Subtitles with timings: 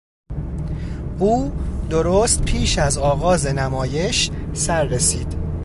[1.19, 1.51] او
[1.89, 5.51] درست پیش از آغاز نمایش سر رسید.